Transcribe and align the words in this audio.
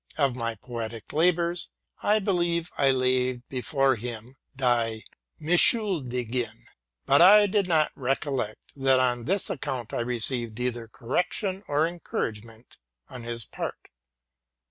Of 0.17 0.35
my 0.35 0.55
poetical 0.55 1.19
labors, 1.19 1.69
I 2.01 2.17
believe 2.17 2.71
I 2.75 2.89
laid 2.89 3.47
before 3.49 3.97
him 3.97 4.35
'* 4.45 4.55
Die 4.55 5.03
Mitschuldigen;'' 5.39 6.63
but 7.05 7.21
I 7.21 7.45
do 7.45 7.61
not 7.61 7.91
recollect 7.93 8.71
that 8.75 8.99
on 8.99 9.25
this 9.25 9.51
account 9.51 9.93
I 9.93 9.99
received 9.99 10.59
either 10.59 10.87
correction 10.87 11.61
or 11.67 11.85
encouragement 11.85 12.79
on 13.09 13.21
his 13.21 13.45
part. 13.45 13.89